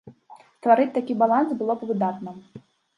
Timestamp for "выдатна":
1.95-2.39